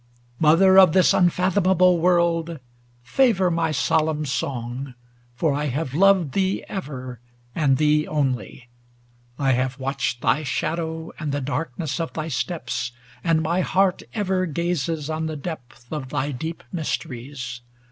[0.39, 2.57] Mother of this unfathomable world!
[3.03, 4.95] Favor my solemn song,
[5.35, 7.19] for I have loved ig Thee ever,
[7.53, 8.67] and thee only;
[9.37, 12.93] I have watched Thy shadow, and the darkness of thy steps.
[13.23, 17.61] And my heart ever gazes on the depth Of thy deep mysteries.